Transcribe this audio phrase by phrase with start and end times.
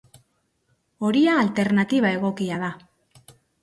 [1.09, 2.77] Horia alternatiba egokia da.